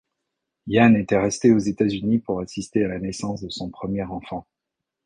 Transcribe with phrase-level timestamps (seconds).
[0.67, 4.47] Ian était resté aux États-Unis pour assister à la naissance de son premier enfant.